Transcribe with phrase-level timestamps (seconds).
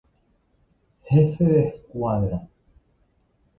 [1.11, 2.39] Jefe de escuadra.